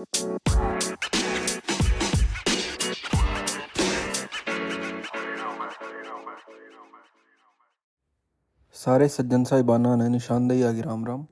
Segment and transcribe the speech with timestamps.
[0.00, 0.28] सारे
[9.08, 11.26] सज्जन साहिबाना ने निशानदेही आगे राम राम।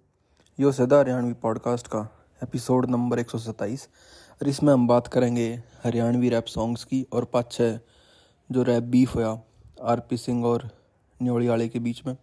[0.61, 3.89] यो सदा हरियाणवी पॉडकास्ट का एपिसोड नंबर एक सौ सत्ताईस।
[4.43, 7.81] और इसमें हम बात करेंगे हरियाणवी रैप सॉन्ग्स की और पाँच छः
[8.53, 9.43] जो रैप बीफ हुआ
[9.83, 10.71] आर पी सिंह और
[11.23, 12.17] न्योड़ी आले के बीच में,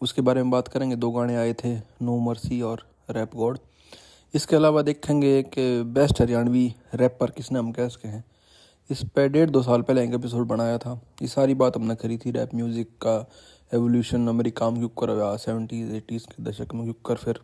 [0.00, 3.58] उसके बारे में बात करेंगे। दो गाने आए थे नो मर्सी और रैप गॉड
[4.34, 8.24] इसके अलावा देखेंगे कि बेस्ट हरियाणवी रैप पर किसने, हम कह सके हैं।
[8.90, 12.16] इस पर डेढ़ दो साल पहले एक एपिसोड बनाया था। ये सारी बात हमने करी
[12.18, 13.16] थी रैप म्यूज़िक का
[13.72, 17.40] एवोल्यूशन अमेरिका में क्यों कर सेवेंटीज़ एटीज़ के दशक में क्यों कर फिर।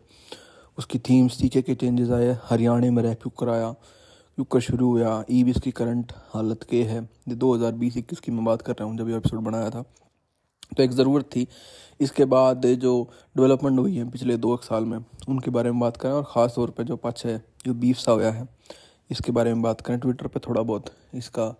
[0.77, 5.23] उसकी थीम्स टीके के चेंजेस आए, हरियाणा में रैप क्यों कराया क्यों कर शुरू हुआ।
[5.31, 8.73] ई इसकी करंट हालत के है। ये दो हज़ार बीस इक्कीस की मैं बात कर
[8.73, 9.83] रहा हूँ, जब ये एपिसोड बनाया था।
[10.71, 11.47] तो एक ज़रूरत थी।
[11.99, 12.91] इसके बाद जो
[13.37, 14.97] डेवलपमेंट हुई है पिछले दो एक साल में,
[15.29, 18.31] उनके बारे में बात करें और ख़ास तौर पर जो है जो बीफ सा हुआ
[18.31, 18.47] है,
[19.09, 21.53] इसके बारे में बात करें। ट्विटर पे थोड़ा बहुत इसका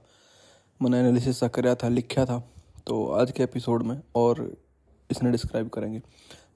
[0.82, 2.40] मैंने एनालिसिस सा कराया था, लिखा था।
[2.88, 4.42] तो आज के एपिसोड में और
[5.10, 6.02] इसने डिस्क्राइब करेंगे।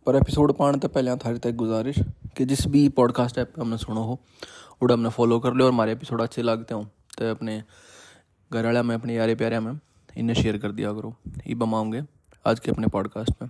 [0.06, 2.00] पर एपिसोड पाने तो पहले थारी तक गुजारिश
[2.38, 4.20] कि जिस भी पॉडकास्ट ऐप पे हमने सुनो हो
[4.82, 6.84] उड़ा हमने फॉलो कर लो और हमारे एपिसोड अच्छे लगते हो।
[7.18, 7.62] तो अपने
[8.52, 9.80] घर वाले में, अपने यारे प्यारे में
[10.18, 11.16] इन्हें शेयर कर दिया करो।
[11.48, 12.02] ये बमाऊँगे
[12.48, 13.50] आज के अपने पॉडकास्ट में।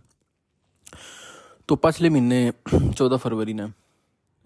[1.68, 2.54] तो पिछले महीने,
[2.92, 3.68] चौदह फरवरी ने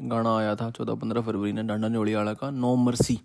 [0.01, 3.21] गाना आया था, चौदह पंद्रह फरवरी ने, डांडा न्योड़ी वाला का, नो मर्सी।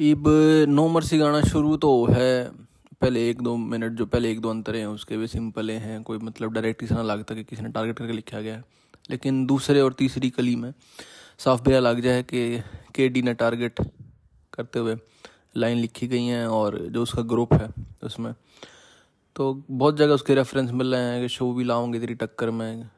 [0.00, 0.24] इब
[0.68, 2.50] नो मर्सी गाना शुरू तो है,
[3.00, 6.18] पहले एक दो मिनट जो पहले एक दो अंतर हैं, उसके भी सिंपल हैं कोई
[6.18, 8.64] मतलब डायरेक्ट इस ना लगता कि किसी ने टारगेट करके लिखा गया है।
[9.10, 10.74] लेकिन दूसरे और तीसरी कली में
[11.38, 12.60] साफ़ बेरा लग जाए कि
[12.94, 13.80] के डी ने टारगेट
[14.52, 14.96] करते हुए
[15.56, 17.68] लाइन लिखी गई हैं और जो उसका ग्रुप है,
[18.02, 18.34] उसमें
[19.36, 22.88] तो बहुत जगह उसके रेफरेंस मिल रहे हैं कि शो भी लाऊँगे तेरी टक्कर में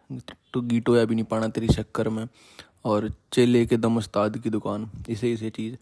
[0.54, 2.26] तो गीटो या भी नहीं पाना तेरी शक्कर में।
[2.84, 5.76] और चेले के दम उस्ताद की दुकान, इसे इसे चीज़।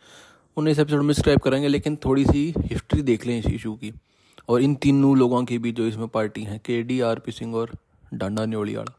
[0.57, 3.93] उन्हें इस एपिसोड में स्क्राइब करेंगे, लेकिन थोड़ी सी हिस्ट्री देख लें इस इशू की।
[4.49, 7.55] और इन तीनों लोगों की भी जो इसमें पार्टी हैं के डी आर पी सिंह
[7.55, 7.71] और
[8.15, 8.93] डांडा न्योली न्योड़ियाड़ा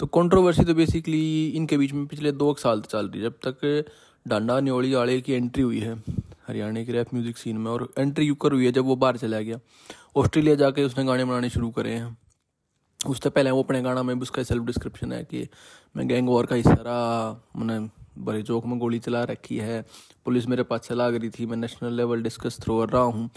[0.00, 3.84] तो कंट्रोवर्सी तो बेसिकली इनके बीच में पिछले दो साल चल रही है, जब तक
[4.26, 5.94] डांडा न्योड़ी आड़े की एंट्री हुई है,
[6.48, 9.40] हरियाणा की रैप म्यूज़िक सीन में, और एंट्री यूकर हुई है जब वो बाहर चला
[9.40, 9.58] गया।
[10.16, 12.16] ऑस्ट्रेलिया जाके उसने गाने बनाने शुरू करे हैं।
[13.06, 15.48] उससे पहले वो अपने गाना में भी उसका सेल्फ डिस्क्रिप्शन है कि
[15.96, 17.88] मैं गैंग वॉर का हिस्सा रहा मैंने
[18.18, 19.86] बड़े चौक में गोली चला रखी है,
[20.24, 23.30] पुलिस मेरे पास चला गई थी, मैं नेशनल लेवल डिस्कस थ्रोअर रहा हूँ।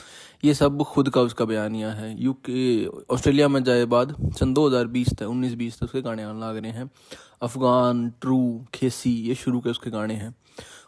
[0.44, 5.23] ये सब खुद का उसका बयानिया है। यूके ऑस्ट्रेलिया में जाए बाद, सन 2020 तक
[5.23, 6.91] 19 बीस तक उसके गाने आने लग रहे हैं।
[7.41, 10.35] अफगान, ट्रू, खेसी, ये शुरू के उसके गाने हैं।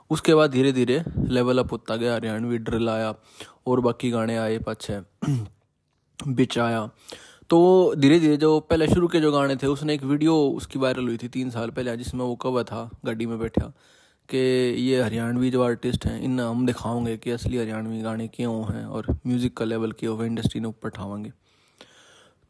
[0.10, 3.16] उसके बाद धीरे धीरे लेवल अप होता गया, हरियाणवी ड्रिल आया
[3.68, 5.02] और बाकी गाने आए पाछे।
[6.20, 6.90] बिच आया।
[7.50, 7.60] तो
[7.98, 11.18] धीरे धीरे जो पहले शुरू के जो गाने थे, उसने एक वीडियो उसकी वायरल हुई
[11.18, 13.72] थी तीन साल पहले, जिसमें वो कवर था गाड़ी में बैठा,
[14.30, 18.86] कि ये हरियाणवी जो आर्टिस्ट हैं इन हम दिखाओगे कि असली हरियाणवी गाने क्यों हैं
[18.86, 21.32] और म्यूज़िक का लेवल क्यों है इंडस्ट्री ने ऊपर ठावेंगे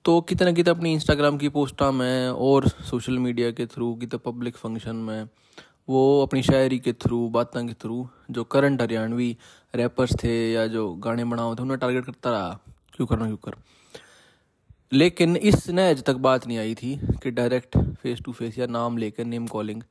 [0.05, 4.57] तो कितना कितना अपनी इंस्टाग्राम की पोस्टा में और सोशल मीडिया के थ्रू कितना पब्लिक
[4.57, 5.27] फ़ंक्शन में,
[5.89, 9.35] वो अपनी शायरी के थ्रू बातों के थ्रू जो करंट हरियाणवी
[9.73, 12.59] रैपर्स थे या जो गाने बनाओ थे, उन्हें टारगेट करता रहा।
[12.95, 13.51] क्यों करना, क्यों कर।
[14.93, 18.65] लेकिन इस न आज तक बात नहीं आई थी कि डायरेक्ट फेस टू फेस या
[18.65, 19.81] नाम लेकर नेम कॉलिंग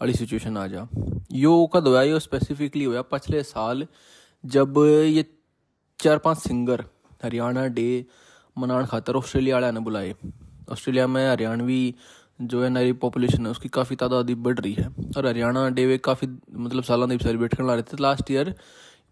[0.00, 0.88] वाली सिचुएशन आ जा।
[1.32, 3.86] यो कद होया, यो स्पेसिफिकली होया, पिछले साल
[4.46, 4.74] जब
[5.06, 5.24] ये
[6.00, 6.84] चार पाँच सिंगर
[7.24, 8.06] हरियाणा, डे,
[8.58, 10.14] मनाने खातर ऑस्ट्रेलिया वाले ने बुलाए।
[10.70, 11.94] ऑस्ट्रेलिया में हरियाणवी
[12.40, 15.98] जो है नई पॉपुलेशन है, उसकी काफ़ी तादाद बढ़ रही है। और हरियाणा, डे वे
[15.98, 18.54] काफ़ी मतलब सालाना सेलिब्रेट करने रहे थे। लास्ट ईयर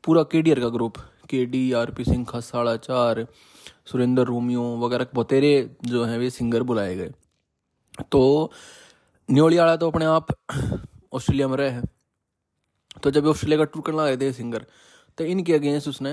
[0.05, 0.95] पूरा के का group
[1.27, 3.27] K D R P Singh, खसाड़ा, चार,
[3.85, 7.13] सुरेंद्र, रोमियो वगैरह बतेरे जो हैं वे सिंगर बुलाए गए।
[8.03, 8.51] तो
[9.29, 10.27] न्योली वाला तो अपने आप
[11.13, 11.85] ऑस्ट्रेलिया में रहे हैं।
[13.03, 14.67] तो जब ऑस्ट्रेलिया का टूर करने आए थे सिंगर
[15.19, 16.13] तो इनके अगेंस्ट उसने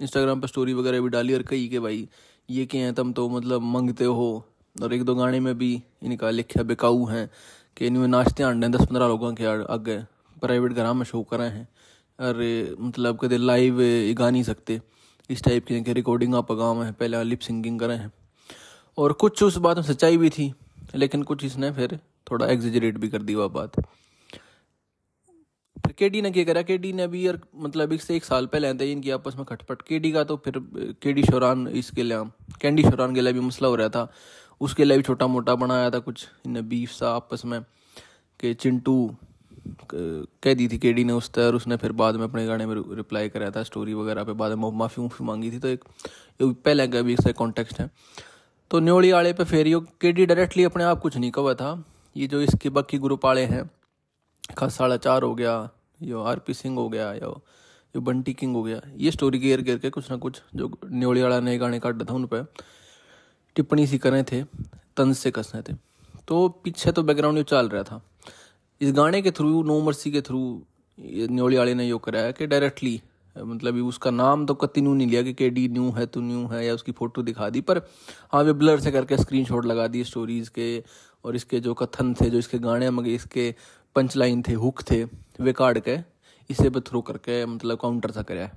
[0.00, 2.08] इंस्टाग्राम पर स्टोरी वगैरह भी डाली और कही कि भाई,
[2.48, 4.44] ये क्या है तुम तो मतलब मंगते हो
[4.76, 7.28] और एक दो गाने में भी इनका लिखा बेकाऊ हैं
[7.76, 9.98] कि इनमें नाचते आंडे दस पंद्रह लोगों के आगे
[10.40, 11.68] प्राइवेट घर में शो कर रहे हैं।
[12.18, 13.78] अरे मतलब कदे लाइव
[14.18, 14.80] गा नहीं सकते।
[15.30, 18.12] इस टाइप की रिकॉर्डिंग आप गाँव है, पहले लिप सिंगिंग करें हैं।
[18.98, 20.52] और कुछ उस बात में सच्चाई भी थी,
[20.94, 21.98] लेकिन कुछ इसने फिर
[22.30, 23.80] थोड़ा एग्जिजरेट भी कर दी वह बात।
[25.76, 26.62] फिर के डी ने क्या करा?
[26.62, 29.44] के डी ने भी यार मतलब एक से एक साल पहले आते इनकी आपस में
[29.44, 30.58] खटपट। के डी का तो फिर
[31.02, 32.24] के डी शोरान इसके लिए
[32.60, 34.12] कैंडी शोरान के लिए भी मसला हो रहा था।
[34.60, 37.60] उसके लिए भी छोटा मोटा बनाया था कुछ। इन बीफ सा आपस में,
[38.40, 38.94] कि चिंटू
[39.94, 43.28] कह दी थी केडी ने उस तर उसने फिर बाद में अपने गाने में रिप्लाई
[43.28, 45.84] कराया था स्टोरी वगैरह पे, बाद में माफ़ी उफ़ी मांगी थी तो एक
[46.40, 47.90] पहले का भी इसका कॉन्टेक्स्ट है।
[48.70, 51.72] तो न्योड़ी आड़े पे फिर यो के डी डायरेक्टली अपने आप कुछ नहीं कहा था।
[52.16, 53.68] ये जो इसके बाकी ग्रुप आड़े हैं
[54.58, 55.70] खास साढ़ा चार हो गया,
[56.02, 57.40] यो आर पी सिंह हो गया, यो
[57.94, 61.22] यो बंटी किंग हो गया, ये स्टोरी गेयर गेयर के कुछ ना कुछ जो न्योली
[61.22, 62.46] वाला नए गाने काट था उन पर
[63.56, 64.42] टिप्पणी सी करे थे
[64.96, 65.74] तंज से कसने थे।
[66.28, 68.00] तो पीछे तो बैकग्राउंड यो चल रहा था।
[68.82, 70.40] इस गाने के थ्रू, नो मर्सी के थ्रू
[70.98, 73.00] न्योली वाले ने यो कराया कि डायरेक्टली
[73.36, 76.46] मतलब उसका नाम तो कति न्यू नहीं लिया कि के डी न्यू है तो न्यू
[76.46, 77.78] है, या उसकी फ़ोटो दिखा दी, पर
[78.32, 80.82] हाँ वे ब्लर से करके स्क्रीनशॉट लगा दिए स्टोरीज़ के,
[81.24, 83.54] और इसके जो कथन थे, जो इसके गाने, मगर इसके
[83.96, 85.98] पंच लाइन थे हुक थे, वे काट के
[86.50, 88.50] इसे पे थ्रू करके मतलब काउंटर सा कराया।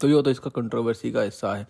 [0.00, 1.66] तो ये तो इसका कंट्रोवर्सी का हिस्सा है।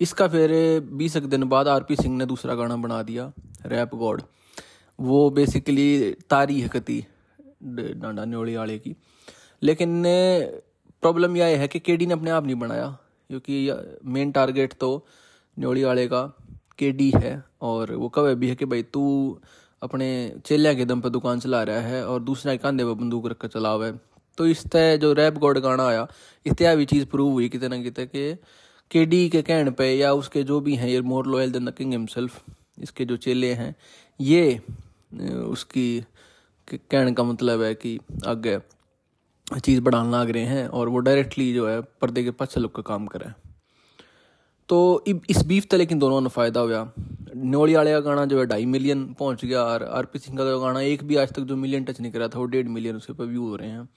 [0.00, 0.50] इसका फिर
[0.92, 3.32] बीस एक दिन बाद आर पी सिंह ने दूसरा गाना बना दिया
[3.66, 4.22] रैप गॉड
[4.98, 6.68] वो बेसिकली तारी है
[7.64, 8.94] डांडा न्योड़ी वाले की।
[9.62, 10.02] लेकिन
[11.02, 12.86] प्रॉब्लम यह है कि केडी ने अपने आप नहीं बनाया,
[13.30, 15.06] क्योंकि मेन टारगेट तो
[15.56, 16.22] न्योड़ी वाले का
[16.78, 19.02] केडी है, और वो कवे भी है कि भाई तू
[19.82, 20.08] अपने
[20.46, 23.48] चेलिया के दम पर दुकान चला रहा है, और दूसरा कांधे पर बंदूक रख कर
[23.48, 24.00] चला हुआ है
[24.38, 26.06] तो इस तरह जो रैप गॉड गाना आया,
[26.46, 28.34] इस तरह भी चीज़ प्रूव हुई कितने ना कितने के
[28.90, 31.92] के डी के कहने पे या उसके जो भी हैं, ये more loyal the king
[31.92, 32.40] himself
[32.82, 33.74] इसके जो चेले हैं,
[34.20, 34.60] ये
[35.44, 36.04] उसकी
[36.68, 38.58] कहने का मतलब है कि आगे
[39.46, 42.82] चीज़ बढ़ाने लग रहे हैं और वो डायरेक्टली जो है पर्दे के पास लुक का
[42.82, 43.32] काम करें
[44.68, 46.92] तो इस बीफ तक लेकिन दोनों ने फ़ायदा हुआ
[47.36, 50.44] नोड़ी वाले का गाना जो है ढाई मिलियन पहुँच गया और आर पी सिंह का
[50.58, 53.12] गाना एक भी आज तक जो मिलियन टच नहीं करा था, वो डेढ़ मिलियन उसके
[53.12, 53.88] ऊपर व्यू हो रहे हैं।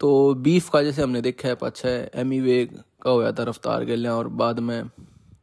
[0.00, 1.88] तो बीफ का जैसे हमने देखा है, पाछा
[2.20, 2.64] एम ई वे
[3.02, 4.82] का होया था रफ्तार गेलिया और बाद में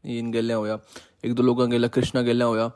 [0.04, 0.80] इन गेलिया होया
[1.26, 2.72] एक दो लोगों गेला कृष्णा गेलिया होया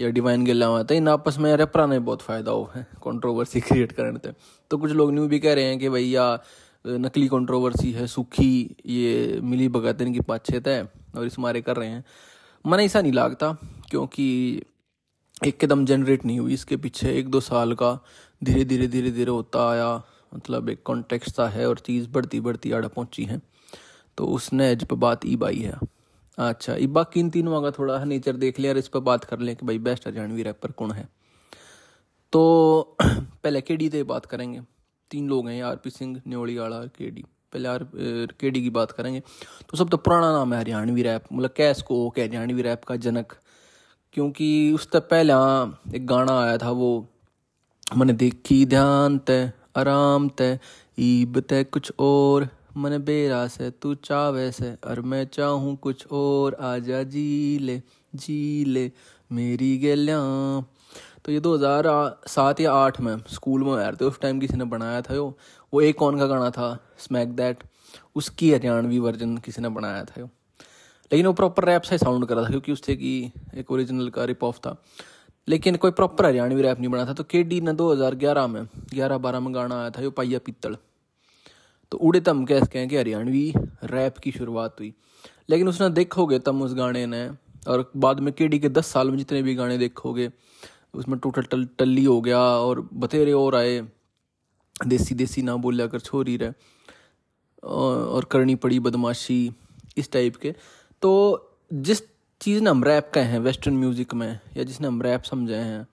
[0.00, 3.60] या डिवाइन गेला हुआ था इन आपस में रेपरा ने बहुत फ़ायदा हो, है कॉन्ट्रोवर्सी
[3.60, 4.32] क्रिएट करने थे
[4.70, 6.38] तो कुछ लोग न्यू भी कह रहे हैं कि भैया
[6.84, 10.82] नकली कंट्रोवर्सी है, सूखी, ये मिली भगत इनकी पाछे है,
[11.16, 12.04] और इस मारे कर रहे हैं।
[12.64, 13.52] मन ऐसा नहीं लगता,
[13.90, 14.62] क्योंकि
[15.46, 17.92] एकदम जनरेट नहीं हुई, इसके पीछे एक दो साल का
[18.42, 19.90] धीरे धीरे धीरे धीरे होता आया
[20.34, 23.40] मतलब एक कॉन्टेक्स्ट सा है, और चीज़ बढ़ती बढ़ती आड़ा पहुँची है।
[24.18, 25.74] तो उसने जब बात ई बाई है।
[26.38, 29.54] अच्छा बाकी इन तीनों का थोड़ा नेचर देख लिया और इस पर बात कर लें
[29.56, 31.08] कि भाई बेस्ट हरियाणवी रैपर कौन है।
[32.32, 34.60] तो पहले के डी बात करेंगे।
[35.10, 37.86] तीन लोग हैं, आर पी सिंह न्योड़ी वाला के डी। पहले आर
[38.40, 39.20] के डी की बात करेंगे।
[39.70, 42.96] तो सब तो पुराना नाम है हरियाणवी रैप मतलब कैस को के हरियाणवी रैप का
[42.96, 43.32] जनक।
[44.12, 45.32] क्योंकि उस तक पहले
[45.96, 47.08] एक गाना आया था वो,
[47.96, 50.58] मैंने देखी ध्यान तय आराम तय
[50.98, 56.54] ईब तय कुछ और मन बेरास है तू चावे से, और मैं चाहूँ कुछ और,
[56.54, 57.80] आजा जी ले
[58.14, 58.90] जी ले
[59.32, 60.68] मेरी गलियाँ।
[61.24, 65.00] तो ये 2007 या आठ में स्कूल में आया थे उस टाइम किसी ने बनाया
[65.02, 65.36] था यो।
[65.72, 66.78] वो एक कौन का गाना था?
[66.98, 67.62] स्मैक दैट
[68.14, 70.26] उसकी हरियाणवी वर्जन किसी ने बनाया था यो।
[71.10, 74.44] लेकिन वो प्रॉपर रैप से साउंड करा था, क्योंकि उससे की एक ओरिजिनल का रिप
[74.44, 74.76] ऑफ़ था।
[75.48, 78.62] लेकिन कोई प्रॉपर हरियाणवी रैप नहीं बना था तो के डी ने 2011 में
[78.94, 80.76] 11 12 में गाना आया था यो, पाइया पित्तल
[81.92, 83.52] तो उड़े तम कह कहें कि हरियाणवी
[83.84, 84.92] रैप की शुरुआत हुई।
[85.50, 87.28] लेकिन उसने देखोगे तम उस गाने ने
[87.68, 90.30] और बाद में केडी के दस साल में जितने भी गाने देखोगे
[90.94, 93.80] उसमें टोटल टल, टल्ली हो गया और बतेरे और आए।
[94.86, 96.52] देसी देसी ना बोलिया कर छोरी रहे।
[97.62, 99.52] और करनी पड़ी बदमाशी
[99.96, 100.54] इस टाइप के।
[101.02, 101.10] तो
[101.72, 102.02] जिस
[102.40, 105.86] चीज़ ने हम रैप कहे हैं वेस्टर्न म्यूज़िक में या जिसने हम रैप समझे हैं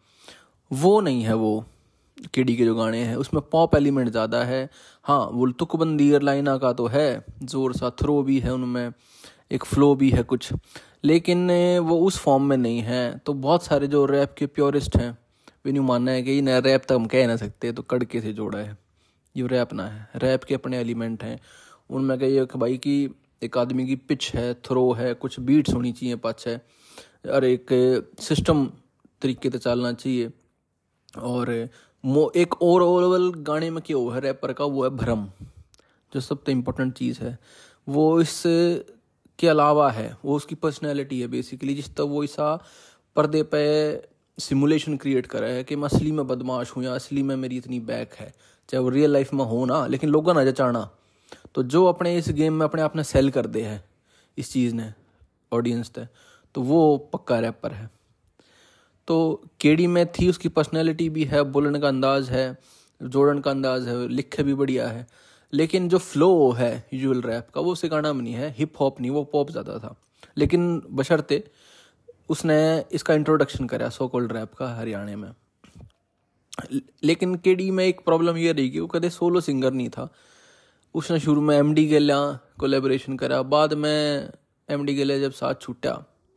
[0.71, 1.65] वो नहीं है वो।
[2.33, 4.69] केडी के जो गाने हैं, उसमें पॉप एलिमेंट ज़्यादा है।
[5.05, 8.91] हाँ वो तुकबंदी एयरलाइना का तो है ज़ोर सा थ्रो भी है उनमें,
[9.51, 10.51] एक फ्लो भी है कुछ।
[11.03, 15.11] लेकिन वो उस फॉर्म में नहीं है। तो बहुत सारे जो रैप के प्योरिस्ट हैं,
[15.65, 18.33] वे यूँ मानना है कि नया रैप तो हम कह ना सकते तो कड़के से
[18.33, 18.77] जोड़ा है।
[19.35, 21.39] ये रैप ना है रैप के अपने एलिमेंट हैं।
[21.89, 22.97] उनमें कहिए भाई की
[23.43, 27.67] एक आदमी की पिच है थ्रो है, कुछ बीट्स होनी चाहिए पाछ और एक
[28.19, 28.65] सिस्टम
[29.21, 30.31] तरीके से चलना चाहिए।
[31.13, 31.49] और
[32.05, 34.21] मो, एक ओवरऑल गाने में क्या है?
[34.21, 35.27] रैपर का वो है भ्रम,
[36.13, 37.39] जो सबसे इम्पोर्टेंट चीज़ है।
[37.89, 38.43] वो इस
[39.39, 42.63] के अलावा है, वो उसकी पर्सनैलिटी है बेसिकली जिस तक वो ऐसा
[43.15, 43.63] पर्दे पे
[44.39, 47.79] सिमुलेशन क्रिएट करा है कि मैं असली में बदमाश हूँ या असली में मेरी इतनी
[47.79, 48.33] बैक है।
[48.69, 50.89] चाहे वो रियल लाइफ में हो ना, लेकिन लोगों ना जचाना।
[51.55, 53.83] तो जो अपने इस गेम में अपने आप ने सेल कर दे है,
[54.37, 54.93] इस चीज़ ने
[55.53, 56.07] ऑडियंस ने
[56.55, 57.94] तो वो पक्का रैपर है।
[59.07, 62.57] तो केडी में थी, उसकी पर्सनैलिटी भी है, बोलने का अंदाज है,
[63.01, 65.07] जोड़न का अंदाज है, लिखे भी बढ़िया है।
[65.53, 69.01] लेकिन जो फ्लो है यूजल रैप का, वो उसे गाना में नहीं है हिप हॉप
[69.01, 69.95] नहीं, वो पॉप ज़्यादा था।
[70.37, 71.43] लेकिन बशर्ते
[72.29, 75.31] उसने इसका इंट्रोडक्शन करा सो कोल्ड रैप का, हरियाणा में।
[77.03, 80.09] लेकिन केडी में एक प्रॉब्लम ये रही कि वो कदे सोलो सिंगर नहीं था।
[80.95, 82.17] उसने शुरू में एम डी गेलिया
[82.59, 84.29] कोलेबोरेशन करा, बाद में
[84.69, 85.91] एम डी गेलिया जब साथ छूटा,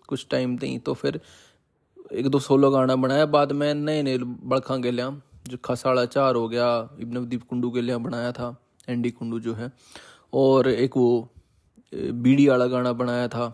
[0.08, 1.20] कुछ टाइम तई तो फिर
[2.10, 5.10] एक दो सोलो गाना बनाया, बाद में नए नए बड़खा गेलिया,
[5.48, 6.68] जो खसाड़ा चार हो गया
[7.00, 8.56] इब नवदीप कुंडू के लिए बनाया था
[8.88, 9.70] एंडी कुंडू जो है,
[10.32, 11.28] और एक वो
[11.92, 13.48] बीड़ी वाला गाना बनाया था।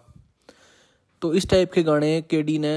[1.23, 2.75] तो इस टाइप के गाने के डी ने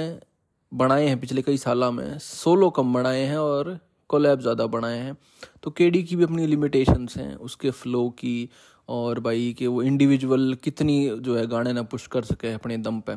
[0.71, 3.77] बनाए हैं पिछले कई सालों में। सोलो कम बनाए हैं और
[4.09, 5.15] कोलैब ज़्यादा बनाए हैं।
[5.63, 8.49] तो के डी की भी अपनी लिमिटेशंस हैं, उसके फ्लो की,
[8.89, 12.99] और भाई कि वो इंडिविजुअल कितनी जो है गाने ना पुश कर सके अपने दम
[12.99, 13.15] पे।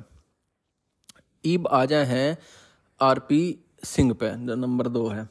[1.45, 2.39] ईब आ जाए हैं
[3.01, 5.29] आर पी सिंह पे, जो नंबर दो है।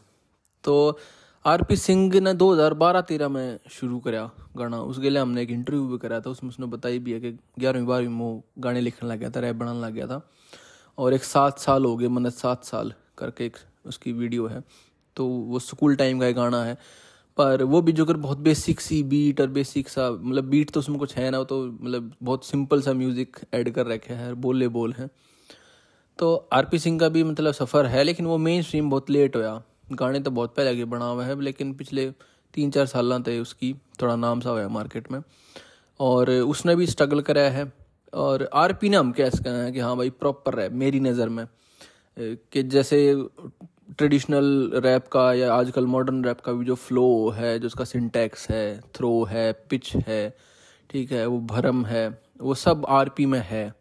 [0.63, 0.99] तो
[1.45, 5.97] आर पी सिंह ने 2012-13 में शुरू करा गाना। उसके लिए हमने एक इंटरव्यू भी
[5.97, 9.29] कराया था, उसमें उसने बताई भी है कि ग्यारहवीं, बारहवीं वो गाने लिखने लग गया
[9.29, 10.21] था रैप बनाने लग गया था।
[10.97, 14.63] और एक सात साल हो गए मतलब सात साल करके एक उसकी वीडियो है।
[15.17, 16.77] तो वो स्कूल टाइम का एक गाना है।
[17.37, 20.79] पर वो भी जो कर बहुत बेसिक सी बीट और बेसिक सा मतलब बीट तो
[20.79, 24.67] उसमें कुछ है ना तो मतलब बहुत सिंपल सा म्यूज़िक ऐड कर रखे हैं बोले
[24.67, 25.09] बोल हैं।
[26.19, 29.35] तो आर पी सिंह का भी मतलब सफ़र है, लेकिन वो मेन स्ट्रीम बहुत लेट
[29.35, 29.61] होया।
[29.91, 32.11] गाने तो बहुत पहले आगे बना हुआ है, लेकिन पिछले
[32.53, 35.21] तीन चार साल थे उसकी थोड़ा नाम सा हुआ मार्केट में।
[35.99, 37.71] और उसने भी स्ट्रगल कराया है।
[38.13, 41.29] और आर पी ने हम कह सकते हैं कि हाँ भाई प्रॉपर है मेरी नज़र
[41.29, 41.45] में।
[42.17, 43.25] कि जैसे
[43.97, 48.49] ट्रेडिशनल रैप का या आजकल मॉडर्न रैप का भी जो फ्लो है, जो उसका सिंटैक्स
[48.49, 50.37] है थ्रो है पिच है,
[50.89, 53.73] ठीक है, वो भरम है, वो सब आर पी में है।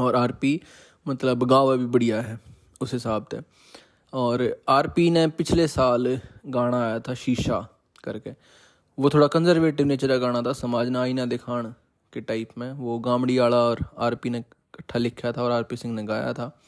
[0.00, 0.60] और आर पी
[1.08, 2.40] मतलब गाँव भी बढ़िया है,
[2.80, 3.40] उस हिसाब से।
[4.12, 7.68] और आर पी ने पिछले साल गाना आया था शीशा
[8.04, 8.30] करके।
[8.98, 11.66] वो थोड़ा कंजर्वेटिव नेचर का गाना था, समाज ना आईना दिखाण
[12.12, 15.62] के टाइप में। वो गामड़ी वाला और आर पी ने इकट्ठा लिखा था और आर
[15.62, 16.58] पी सिंह ने गाया था।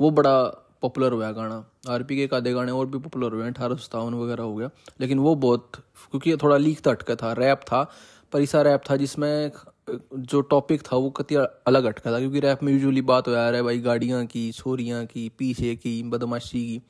[0.00, 0.42] वो बड़ा
[0.82, 3.74] पॉपुलर हुआ गाना। आर पी के एक आधे गाने और भी पॉपुलर हुए हैं, अठारह
[3.74, 4.70] सौ सतावन वगैरह हो गया।
[5.00, 5.72] लेकिन वो बहुत,
[6.10, 7.90] क्योंकि थोड़ा लीक तटका था, रैप था।
[8.32, 9.52] पर ऐसा रैप था जिसमें
[9.88, 13.54] जो टॉपिक था वो कति अलग अटका था, क्योंकि रैप में यूजुअली बात हो यार
[13.54, 16.80] है भाई गाड़ियाँ की, छोरियाँ की, पीछे की, बदमाशी की,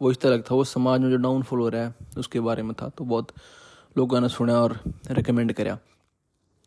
[0.00, 2.74] वो इस तरह था, वो समाज में जो डाउनफॉल हो रहा है, उसके बारे में
[2.74, 3.32] था तो बहुत
[3.96, 4.78] लोगों ने सुना और
[5.10, 5.78] रिकमेंड करा।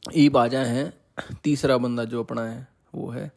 [0.06, 0.92] ई बाजा हैं,
[1.44, 3.32] तीसरा बंदा जो अपना है, वो है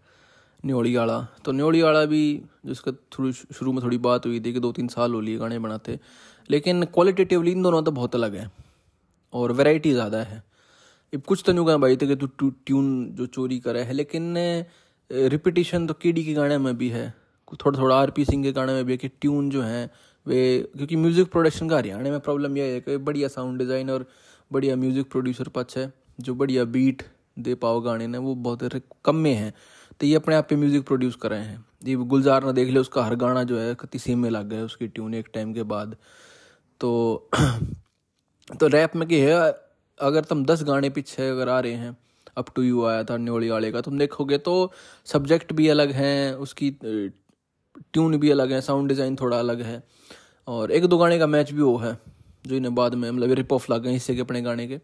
[0.67, 4.61] न्योड़ी वाला तो न्योड़ी वाला भी, जिसका थोड़ी शुरू में थोड़ी बात हुई थी कि
[4.61, 5.99] दो तीन साल हो लिए गाने बनाते,
[6.51, 8.51] लेकिन क्वालिटेटिवली इन दोनों तो बहुत अलग है,
[9.33, 10.43] और वैरायटी ज़्यादा है।
[11.13, 14.35] अब कुछ तो नहीं भाई थे कि तू ट्यून जो चोरी करे है, लेकिन
[15.11, 17.09] रिपीटिशन तो केडी के गाने में भी है।
[17.55, 19.91] थोड़ा थोड़ा आर पी सिंह के गाने में भी है कि ट्यून जो है,
[20.27, 24.07] वे, क्योंकि म्यूज़िक प्रोडक्शन का हरियाणा में प्रॉब्लम यह है कि बढ़िया साउंड डिज़ाइन और
[24.51, 27.03] बढ़िया म्यूज़िक प्रोड्यूसर पच है, जो बढ़िया बीट
[27.39, 29.53] दे पाओ गाने ने, वो बहुत कम में है।
[30.01, 32.81] तो ये अपने आप पे म्यूज़िक प्रोड्यूस कर रहे हैं। ये गुलजार ना देख ले
[32.81, 35.63] उसका हर गाना जो है, कति सेम में लग गया उसकी ट्यून एक टाइम के
[35.63, 35.97] बाद।
[36.81, 37.31] तो
[38.61, 39.51] तो रैप में क्या है
[40.01, 41.97] अगर तुम दस गाने पीछे अगर आ रहे हैं
[42.37, 44.73] अप टू यू आया था न्योली वाले का, तुम देखोगे तो
[45.07, 49.83] सब्जेक्ट भी अलग हैं, उसकी ट्यून भी अलग है साउंड डिज़ाइन थोड़ा अलग है।
[50.49, 51.99] और एक दो गाने का मैच भी वो है,
[52.47, 54.81] जो इन्हें बाद में मतलब रिप ऑफ़ लग गए हिस्से के अपने गाने के।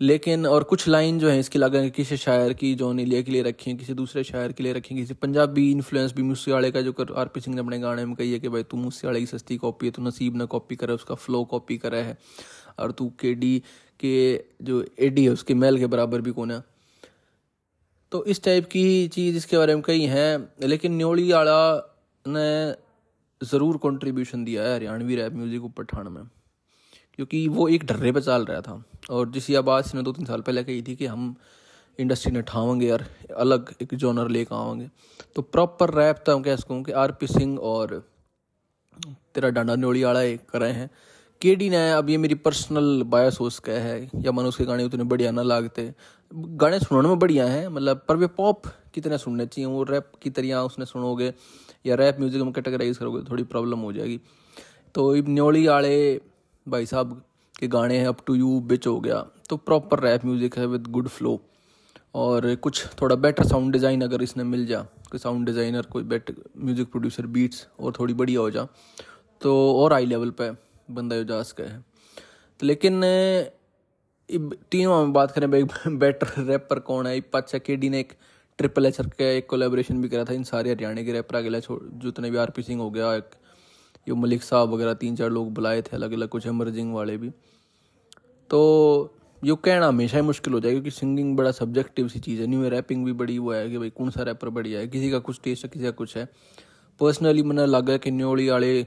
[0.00, 3.42] लेकिन, और कुछ लाइन जो है, इसकी लगे किसी शायर की जो नीलिया के लिए
[3.42, 6.80] रखी है, किसी दूसरे शायर के लिए रखी है, किसी पंजाबी इन्फ्लुएंस भी मूसेवाले का
[6.80, 9.20] जो कर आर पी सिंह ने अपने गाने में कही है कि भाई तू मूसेवाले
[9.20, 12.16] की सस्ती कॉपी है, तू नसीब ने कॉपी करे, उसका फ्लो कॉपी करा है।
[12.78, 13.62] और तू के डी
[14.04, 16.62] के जो एडी है, उसके मेल के बराबर भी कौन है।
[18.12, 21.60] तो इस टाइप की चीज़ इसके बारे में कही है, लेकिन न्योड़ी आड़ा
[22.24, 22.74] ने
[23.40, 26.22] ज़रूर कंट्रीब्यूशन दिया है हरियाणवी रैप म्यूज़िक ऊपर ठाण में।
[27.14, 30.40] क्योंकि वो एक डर्रे पर चल रहा था। और जिस आवाज़ इसने दो तीन साल
[30.40, 31.34] पहले कही थी कि हम
[31.98, 33.04] इंडस्ट्री ने ठावेंगे यार,
[33.36, 34.88] अलग एक जॉनर लेकर आवेंगे।
[35.36, 37.98] तो प्रॉपर रैप तो कह सकूँ कि आर पी सिंह और
[39.34, 40.90] तेरा डांडा न्योली वाला एक कर रहे हैं।
[41.42, 44.84] के डी ने अब ये मेरी पर्सनल बायस हो सका है, या मन उसके गाने
[44.84, 45.92] उतने बढ़िया ना लागते।
[46.32, 49.66] गाने सुनने में बढ़िया हैं मतलब पर वे पॉप कितने सुनने चाहिए?
[49.66, 51.32] वो रैप की तरह उसने सुनोगे,
[51.86, 54.20] या रैप म्यूज़िक में कैटेगराइज करोगे थोड़ी प्रॉब्लम हो जाएगी।
[54.94, 56.20] तो इब न्योड़ी वाले
[56.66, 57.20] भाई साहब
[57.54, 60.86] के गाने हैं अप टू यू बिच हो गया। तो प्रॉपर रैप म्यूज़िक है विद
[60.88, 61.40] गुड फ्लो
[62.16, 66.34] और कुछ थोड़ा बेटर साउंड डिज़ाइन अगर इसने मिल जा, कोई साउंड डिज़ाइनर कोई बेटर
[66.56, 68.68] म्यूज़िक प्रोड्यूसर बीट्स और थोड़ी बढ़िया हो जा
[69.40, 70.50] तो और हाई लेवल पे।
[70.90, 71.84] बंदा जा सका है।
[72.60, 73.00] तो लेकिन
[74.70, 77.20] तीनों में बात करें, भाई बेटर रैपर कौन है?
[77.20, 78.12] पाचा के डी ने एक
[78.58, 82.30] ट्रिपल एच का एक कोलेब्रेशन भी करा था इन सारे हरियाणा के रैपर अगले जितने
[82.30, 83.24] भी आर पी सिंह हो गया, एक,
[84.08, 87.30] ये मलिक साहब वगैरह तीन चार लोग बुलाए थे अलग अलग कुछ एमर्जिंग वाले भी।
[88.50, 88.60] तो
[89.44, 92.68] यो कहना हमेशा ही मुश्किल हो जाएगा क्योंकि सिंगिंग बड़ा सब्जेक्टिव सी चीज़ है। न्यू
[92.68, 94.88] रैपिंग भी बड़ी हुआ है कि भाई, कौन सा रैपर बढ़िया है?
[94.88, 96.28] किसी का कुछ टेस्ट है किसी का कुछ है।
[97.00, 98.86] पर्सनली मैंने लगा कि न्योली वाले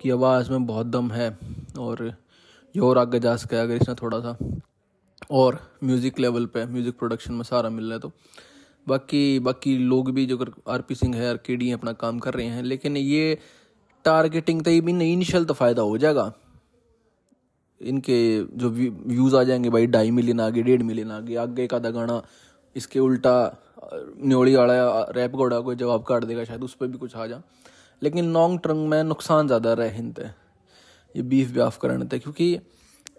[0.00, 1.28] की आवाज़ में बहुत दम है
[1.78, 2.04] और
[2.74, 4.36] ये और आगे जा सके अगर इसने थोड़ा सा।
[5.30, 8.12] और म्यूज़िक लेवल पे म्यूज़िक प्रोडक्शन में सारा मिल रहा है तो।
[8.86, 12.34] बाकी बाकी लोग भी जो आर पी सिंह है आर के डी अपना काम कर
[12.34, 13.38] रहे हैं, लेकिन ये
[14.04, 16.32] टारगेटिंग तो भी नहीं इनिशियल तो फ़ायदा हो जाएगा।
[17.80, 18.18] इनके
[18.56, 22.20] जो व्यूज़ आ जाएँगे, भाई, ढाई मिलियन आगे, डेढ़ मिलियन आगे आगे का आधा गाना,
[22.76, 23.32] इसके उल्टा
[23.94, 24.74] न्योड़ी वाला
[25.10, 27.40] रैप घोड़ा कोई जवाब काट देगा, शायद उस पर भी कुछ आ जा।
[28.02, 30.18] लेकिन लॉन्ग टर्म में नुकसान ज़्यादा रहे हिंद
[31.14, 32.58] ये बीफ व्याफ करने थे क्योंकि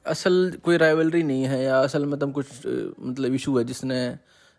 [0.08, 4.02] असल कोई राइवलरी नहीं है या असल में कुछ मतलब इशू है जिसने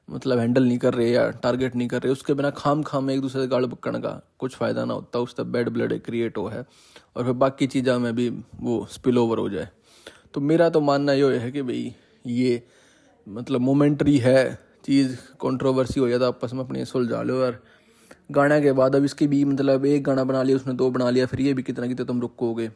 [0.09, 3.21] मतलब हैंडल नहीं कर रहे या टारगेट नहीं कर रहे, उसके बिना खाम खाम एक
[3.21, 6.65] दूसरे से गाड़ पकड़ने का कुछ फ़ायदा ना होता उससे बैड ब्लड क्रिएट हो है,
[7.17, 8.29] और फिर बाकी चीज़ों में भी
[8.61, 9.69] वो स्पिल ओवर हो जाए।
[10.35, 11.95] तो मेरा तो मानना ये है कि भाई,
[12.27, 12.63] ये
[13.27, 17.63] मतलब मोमेंट्री है, चीज़ कंट्रोवर्सी हो जाता आपस में अपनी सुलझा लो और
[18.31, 21.27] गाने के बाद अब इसकी भी मतलब एक गाना बना लिया, उसने दो बना लिया,
[21.27, 22.69] फिर ये भी कितना कितना तुम रुकोगे।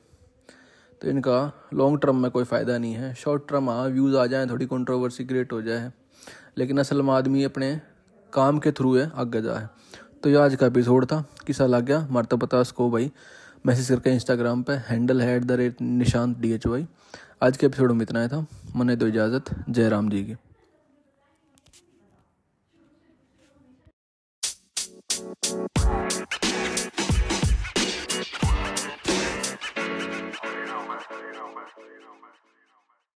[1.02, 4.46] तो इनका लॉन्ग टर्म में कोई फ़ायदा नहीं है। शॉर्ट टर्म हाँ व्यूज़ आ जाए,
[4.46, 5.92] थोड़ी कंट्रोवर्सी क्रिएट हो जाए।
[6.58, 7.80] लेकिन असल में आदमी अपने
[8.32, 9.66] काम के थ्रू है, आगे जाए।
[10.22, 12.06] तो ये आज का एपिसोड था। किसा लग गया?
[12.10, 13.12] मारता तो पता उसको भाई।
[13.66, 16.86] मैसेज करके इंस्टाग्राम पे हैंडल है at the rate Nishant D H Y
[17.42, 20.45] आज के एपिसोड में इतना ही था। मने दो इजाज़त। जय राम जी की।